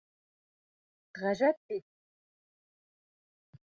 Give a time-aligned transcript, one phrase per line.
[1.21, 1.87] Ғәжәп бит.